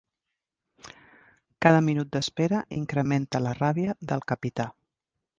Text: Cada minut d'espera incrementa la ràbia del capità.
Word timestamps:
Cada 1.65 1.83
minut 1.89 2.09
d'espera 2.15 2.61
incrementa 2.77 3.41
la 3.49 3.53
ràbia 3.59 3.97
del 4.13 4.25
capità. 4.33 4.67